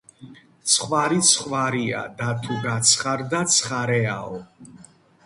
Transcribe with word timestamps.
ხვარი 0.75 1.19
ცხვარია, 1.31 1.99
და, 2.21 2.29
თუ 2.47 2.57
გაცხარდა, 2.63 3.43
ცხარეაო 3.57 4.41